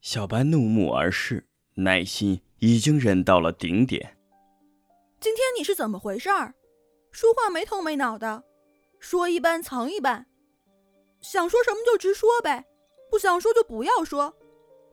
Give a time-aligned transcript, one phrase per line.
[0.00, 4.16] 小白怒目而视，耐心已经忍到了顶点。
[5.20, 6.54] 今天你是怎么回事儿？
[7.12, 8.42] 说话没头没脑的，
[8.98, 10.26] 说一半藏一半，
[11.20, 12.64] 想说什么就直说呗，
[13.10, 14.34] 不想说就不要说，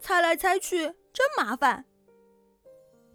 [0.02, 0.80] 猜来猜去
[1.14, 1.86] 真麻烦。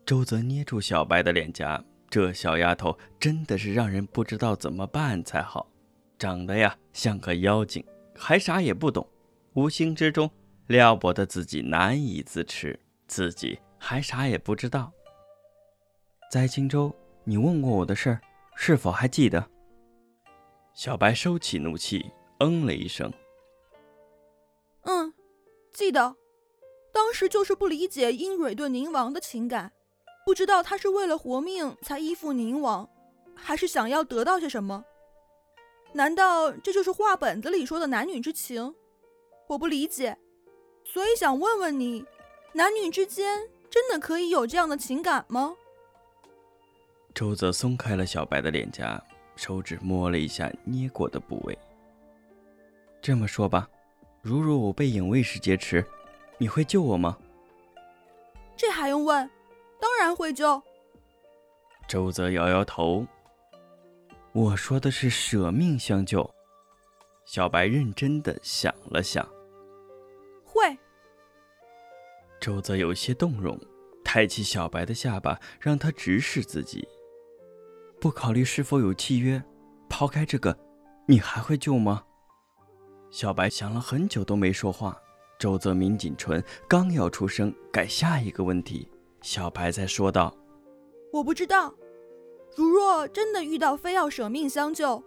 [0.06, 5.70] 周泽捏住小白的脸颊，这小丫头真的是让人不知道怎么办才好，
[6.18, 7.84] 长得呀像个妖精，
[8.16, 9.06] 还啥也不懂，
[9.52, 10.30] 无形之中。
[10.66, 14.92] 撩拨的自己难以自持，自己还啥也不知道。
[16.30, 16.94] 在荆州，
[17.24, 18.20] 你问过我的事儿，
[18.56, 19.44] 是否还记得？
[20.72, 23.12] 小白收起怒气，嗯了一声。
[24.82, 25.12] 嗯，
[25.72, 26.16] 记得。
[26.92, 29.72] 当时就是不理解英蕊对宁王的情感，
[30.24, 32.88] 不知道他是为了活命才依附宁王，
[33.34, 34.84] 还是想要得到些什么？
[35.92, 38.74] 难道这就是画本子里说的男女之情？
[39.48, 40.16] 我不理解。
[40.84, 42.04] 所以想问问你，
[42.52, 45.54] 男女之间真的可以有这样的情感吗？
[47.14, 49.02] 周泽松开了小白的脸颊，
[49.36, 51.58] 手指摸了一下捏过的部位。
[53.00, 53.68] 这么说吧，
[54.20, 55.84] 如若我被影卫士劫持，
[56.38, 57.18] 你会救我吗？
[58.56, 59.28] 这还用问？
[59.80, 60.62] 当然会救。
[61.88, 63.06] 周泽摇摇头。
[64.32, 66.28] 我说的是舍命相救。
[67.24, 69.28] 小白认真的想了想。
[70.52, 70.76] 会。
[72.40, 73.58] 周泽有些动容，
[74.04, 76.86] 抬起小白的下巴，让他直视自己。
[78.00, 79.42] 不考虑是否有契约，
[79.88, 80.58] 抛开这个，
[81.06, 82.04] 你还会救吗？
[83.10, 84.98] 小白想了很久都没说话。
[85.38, 88.88] 周泽抿紧唇，刚要出声改下一个问题，
[89.22, 90.36] 小白才说道
[91.12, 91.74] ：“我不知道。
[92.56, 95.02] 如若真的遇到非要舍命相救，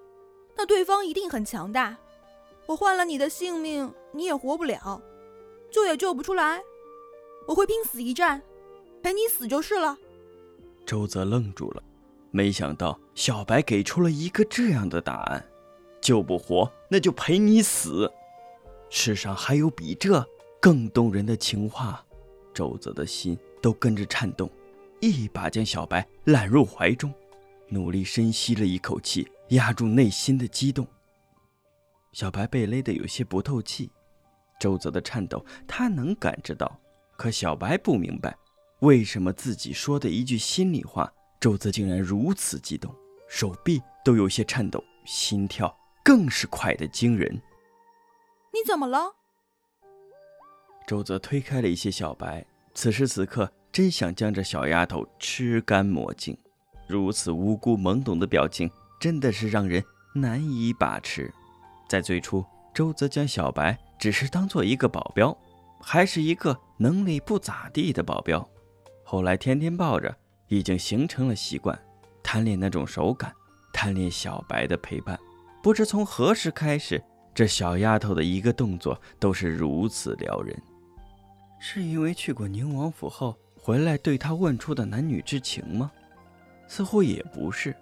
[0.58, 1.98] 那对方一定很强大。
[2.66, 5.02] 我换了你的性命，你也活不了。”
[5.76, 6.64] 救也救不出来，
[7.45, 8.42] 我会拼死一战，
[9.04, 9.98] 陪你死就是了。
[10.86, 11.84] 周泽愣住了，
[12.32, 15.45] 没想到小白给出了一个这样的答案：
[15.99, 18.10] 救不活，那就陪你死。
[18.89, 20.26] 世上还有比这
[20.61, 22.02] 更动人的情话？
[22.54, 24.49] 周泽的心都跟着颤动，
[25.02, 27.14] 一把将小白揽入怀中，
[27.67, 30.88] 努力深吸了一口气，压住内心的激动。
[32.14, 33.92] 小白被勒得有些不透气。
[34.60, 36.80] 周泽的颤抖，他能感知到，
[37.17, 38.36] 可小白不明白，
[38.80, 42.93] 为什么自己说的一句心里话，周泽竟然如此激动，
[43.27, 47.33] 手臂都有些颤抖，心跳更是快得惊人。
[48.54, 49.16] 你怎么了？
[50.87, 56.37] 周泽推开了一些小白，此时此刻真想将这小丫头吃干抹净，
[56.87, 59.83] 如此无辜懵懂的表情，真的是让人
[60.14, 61.33] 难以把持。
[61.89, 63.77] 在最初，周泽将小白。
[63.98, 65.36] 只是当做一个保镖，
[65.80, 68.48] 还是一个能力不咋地的保镖。
[69.04, 70.16] 后来天天抱着，
[70.48, 71.80] 已经形成了习惯，
[72.23, 73.32] 贪恋那种手感，
[73.72, 75.20] 贪恋小白的陪伴。
[75.61, 77.02] 不知从何时开始，
[77.34, 80.55] 这小丫头的一个动作都是如此撩人。
[81.60, 85.92] 是因为去过宁王府后回来对他问出的男女之情吗？
[86.67, 87.76] 似乎也不是。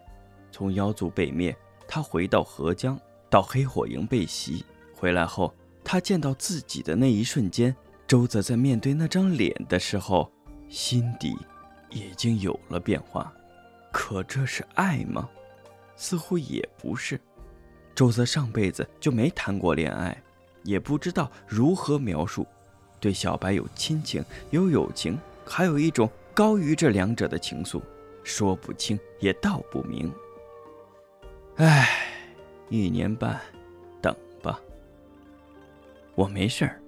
[0.52, 1.56] 从妖族被灭，
[1.88, 5.54] 他回到河江，到黑火营被袭，回来后。
[5.94, 7.76] 他见到自己的那一瞬间，
[8.08, 10.28] 周泽在面对那张脸的时候，
[10.68, 11.38] 心底
[11.92, 13.32] 已经有了变化。
[13.92, 15.30] 可这是爱吗？
[15.96, 17.22] 似乎也不是。
[17.94, 20.20] 周泽上辈子就没谈过恋爱，
[20.64, 22.48] 也不知道如何描述。
[23.00, 25.16] 对小白有亲情，有友情，
[25.46, 27.80] 还有一种高于这两者的情愫，
[28.24, 30.12] 说不清也道不明。
[31.58, 31.88] 唉，
[32.70, 33.40] 一年半。
[36.16, 36.82] 我没事儿，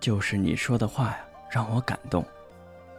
[0.00, 2.24] 就是你说的话呀，让我感动。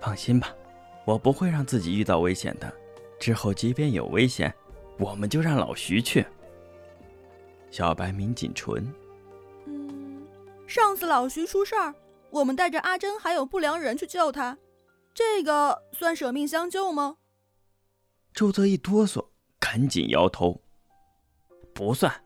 [0.02, 0.56] 放心吧，
[1.03, 2.72] 我不会让自己遇到危险的。
[3.19, 4.53] 之后即便有危险，
[5.00, 6.25] 我们就让老徐去。
[7.72, 8.94] 小白抿紧唇。
[9.66, 10.25] 嗯，
[10.68, 11.94] 上次老徐出事儿，
[12.30, 14.58] 我们带着阿珍还有不良人去救他，
[15.14, 17.17] 这个算舍命相救吗？
[18.34, 19.28] 周泽一哆嗦，
[19.59, 20.61] 赶紧摇头。
[21.73, 22.23] 不算，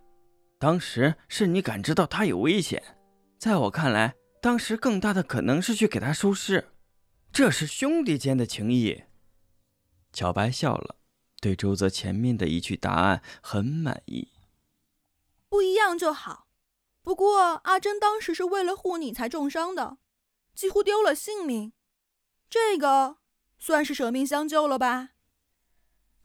[0.59, 2.83] 当时是你感知到他有危险。
[3.39, 6.73] 在我看来，当时更大的可能是去给他收尸，
[7.31, 9.03] 这是兄弟间的情谊。
[10.11, 10.97] 小白笑了，
[11.39, 14.33] 对周泽前面的一句答案很满意。
[15.47, 16.47] 不一样就好。
[17.01, 19.99] 不过阿珍当时是为了护你才重伤的，
[20.53, 21.71] 几乎丢了性命，
[22.49, 23.19] 这个
[23.57, 25.11] 算是舍命相救了吧？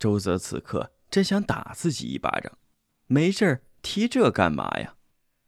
[0.01, 2.59] 周泽此刻真想打自己一巴掌，
[3.07, 4.97] 没事提这干嘛呀？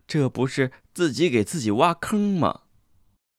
[0.06, 2.60] 这不是自己给自己挖坑吗？